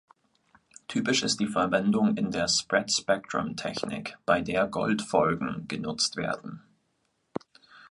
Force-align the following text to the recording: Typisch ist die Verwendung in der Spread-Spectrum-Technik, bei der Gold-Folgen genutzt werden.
Typisch 0.87 1.21
ist 1.21 1.39
die 1.39 1.45
Verwendung 1.45 2.17
in 2.17 2.31
der 2.31 2.47
Spread-Spectrum-Technik, 2.47 4.17
bei 4.25 4.41
der 4.41 4.65
Gold-Folgen 4.65 5.67
genutzt 5.67 6.17
werden. 6.17 6.63